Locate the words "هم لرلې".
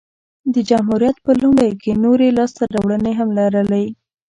3.19-3.85